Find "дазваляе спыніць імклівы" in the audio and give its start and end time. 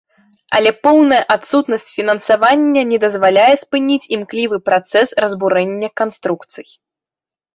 3.03-4.57